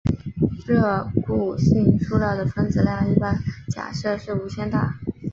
[0.65, 3.37] 热固性塑料的分子量一般
[3.71, 4.95] 假设是无限大。